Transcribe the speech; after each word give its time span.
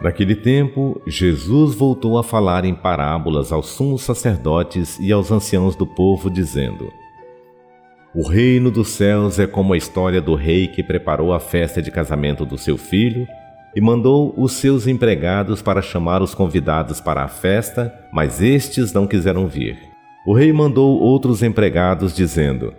Naquele 0.00 0.36
tempo, 0.36 1.00
Jesus 1.06 1.74
voltou 1.74 2.18
a 2.18 2.22
falar 2.22 2.64
em 2.64 2.72
parábolas 2.72 3.50
aos 3.50 3.66
sumos 3.66 4.02
sacerdotes 4.02 4.96
e 5.00 5.10
aos 5.10 5.32
anciãos 5.32 5.74
do 5.74 5.86
povo, 5.86 6.30
dizendo: 6.30 6.92
O 8.14 8.26
reino 8.28 8.70
dos 8.70 8.90
céus 8.90 9.40
é 9.40 9.46
como 9.46 9.72
a 9.72 9.76
história 9.76 10.20
do 10.20 10.36
rei 10.36 10.68
que 10.68 10.84
preparou 10.84 11.32
a 11.32 11.40
festa 11.40 11.82
de 11.82 11.90
casamento 11.90 12.46
do 12.46 12.56
seu 12.56 12.78
filho 12.78 13.26
e 13.74 13.80
mandou 13.80 14.32
os 14.36 14.52
seus 14.52 14.86
empregados 14.86 15.60
para 15.60 15.82
chamar 15.82 16.22
os 16.22 16.32
convidados 16.32 17.00
para 17.00 17.24
a 17.24 17.28
festa, 17.28 17.92
mas 18.12 18.40
estes 18.40 18.92
não 18.92 19.06
quiseram 19.06 19.48
vir. 19.48 19.78
O 20.24 20.32
rei 20.32 20.52
mandou 20.52 20.96
outros 21.00 21.42
empregados, 21.42 22.14
dizendo: 22.14 22.72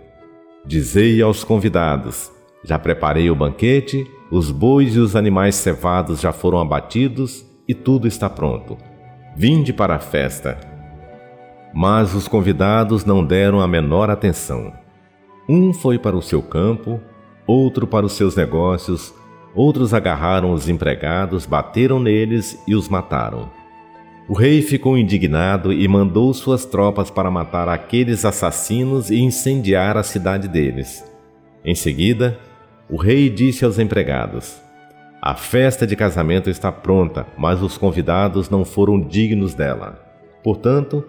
Dizei 0.64 1.20
aos 1.20 1.44
convidados: 1.44 2.32
Já 2.64 2.78
preparei 2.78 3.30
o 3.30 3.34
banquete 3.34 4.06
os 4.30 4.52
bois 4.52 4.94
e 4.94 5.00
os 5.00 5.16
animais 5.16 5.56
cevados 5.56 6.20
já 6.20 6.32
foram 6.32 6.60
abatidos 6.60 7.44
e 7.66 7.74
tudo 7.74 8.06
está 8.06 8.30
pronto. 8.30 8.78
Vinde 9.36 9.72
para 9.72 9.96
a 9.96 9.98
festa. 9.98 10.58
Mas 11.74 12.14
os 12.14 12.28
convidados 12.28 13.04
não 13.04 13.24
deram 13.24 13.60
a 13.60 13.66
menor 13.66 14.08
atenção. 14.08 14.72
Um 15.48 15.72
foi 15.72 15.98
para 15.98 16.16
o 16.16 16.22
seu 16.22 16.40
campo, 16.40 17.00
outro 17.46 17.86
para 17.86 18.06
os 18.06 18.12
seus 18.12 18.36
negócios, 18.36 19.12
outros 19.52 19.92
agarraram 19.92 20.52
os 20.52 20.68
empregados, 20.68 21.44
bateram 21.44 21.98
neles 21.98 22.56
e 22.68 22.74
os 22.76 22.88
mataram. 22.88 23.50
O 24.28 24.34
rei 24.34 24.62
ficou 24.62 24.96
indignado 24.96 25.72
e 25.72 25.88
mandou 25.88 26.32
suas 26.32 26.64
tropas 26.64 27.10
para 27.10 27.32
matar 27.32 27.68
aqueles 27.68 28.24
assassinos 28.24 29.10
e 29.10 29.18
incendiar 29.18 29.96
a 29.96 30.04
cidade 30.04 30.46
deles. 30.46 31.04
Em 31.64 31.74
seguida, 31.74 32.38
o 32.90 32.96
rei 32.96 33.30
disse 33.30 33.64
aos 33.64 33.78
empregados: 33.78 34.60
A 35.22 35.34
festa 35.34 35.86
de 35.86 35.94
casamento 35.94 36.50
está 36.50 36.72
pronta, 36.72 37.26
mas 37.38 37.62
os 37.62 37.78
convidados 37.78 38.50
não 38.50 38.64
foram 38.64 39.00
dignos 39.00 39.54
dela. 39.54 40.04
Portanto, 40.42 41.04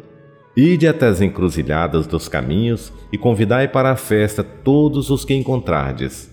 ide 0.56 0.88
até 0.88 1.08
as 1.08 1.22
encruzilhadas 1.22 2.06
dos 2.06 2.28
caminhos 2.28 2.94
e 3.12 3.18
convidai 3.18 3.68
para 3.68 3.92
a 3.92 3.96
festa 3.96 4.44
todos 4.44 5.10
os 5.10 5.26
que 5.26 5.34
encontrardes. 5.34 6.30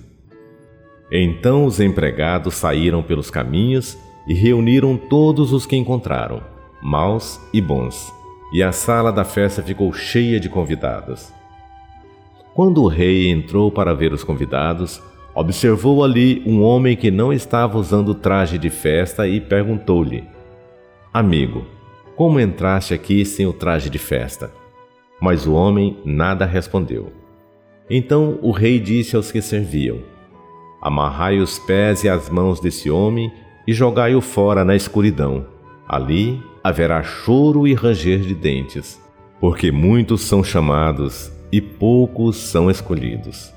Então 1.10 1.64
os 1.64 1.80
empregados 1.80 2.54
saíram 2.54 3.02
pelos 3.02 3.30
caminhos 3.30 3.96
e 4.28 4.34
reuniram 4.34 4.96
todos 4.96 5.54
os 5.54 5.64
que 5.64 5.74
encontraram, 5.74 6.42
maus 6.82 7.40
e 7.54 7.62
bons, 7.62 8.12
e 8.52 8.62
a 8.62 8.72
sala 8.72 9.10
da 9.10 9.24
festa 9.24 9.62
ficou 9.62 9.90
cheia 9.94 10.38
de 10.38 10.50
convidados. 10.50 11.32
Quando 12.54 12.82
o 12.82 12.88
rei 12.88 13.30
entrou 13.30 13.72
para 13.72 13.94
ver 13.94 14.12
os 14.12 14.22
convidados, 14.22 15.00
Observou 15.38 16.02
ali 16.02 16.42
um 16.44 16.60
homem 16.64 16.96
que 16.96 17.12
não 17.12 17.32
estava 17.32 17.78
usando 17.78 18.12
traje 18.12 18.58
de 18.58 18.68
festa 18.68 19.28
e 19.28 19.40
perguntou-lhe: 19.40 20.24
Amigo, 21.14 21.64
como 22.16 22.40
entraste 22.40 22.92
aqui 22.92 23.24
sem 23.24 23.46
o 23.46 23.52
traje 23.52 23.88
de 23.88 24.00
festa? 24.00 24.50
Mas 25.20 25.46
o 25.46 25.52
homem 25.52 25.96
nada 26.04 26.44
respondeu. 26.44 27.12
Então 27.88 28.40
o 28.42 28.50
rei 28.50 28.80
disse 28.80 29.14
aos 29.14 29.30
que 29.30 29.40
serviam: 29.40 30.00
Amarrai 30.82 31.38
os 31.38 31.56
pés 31.56 32.02
e 32.02 32.08
as 32.08 32.28
mãos 32.28 32.58
desse 32.58 32.90
homem 32.90 33.32
e 33.64 33.72
jogai-o 33.72 34.20
fora 34.20 34.64
na 34.64 34.74
escuridão. 34.74 35.46
Ali 35.88 36.42
haverá 36.64 37.04
choro 37.04 37.64
e 37.64 37.74
ranger 37.74 38.22
de 38.22 38.34
dentes, 38.34 39.00
porque 39.38 39.70
muitos 39.70 40.22
são 40.22 40.42
chamados 40.42 41.30
e 41.52 41.60
poucos 41.60 42.36
são 42.38 42.68
escolhidos. 42.68 43.56